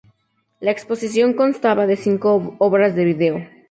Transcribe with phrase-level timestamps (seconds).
[0.61, 3.47] La exposición constaba de cinco obras de vídeo.